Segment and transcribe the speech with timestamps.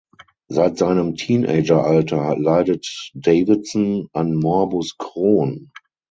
[0.47, 5.69] Seit seinem Teenageralter leidet Davidson an Morbus Crohn.